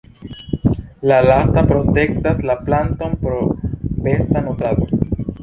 [1.11, 3.45] La lasta protektas la planton pro
[4.09, 4.91] besta nutrado.